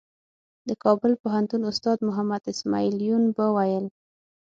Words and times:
د 0.67 0.69
کابل 0.83 1.11
پوهنتون 1.21 1.61
استاد 1.71 1.97
محمد 2.07 2.41
اسمعیل 2.53 2.95
یون 3.09 3.23
به 3.35 3.45
ویل. 3.55 3.85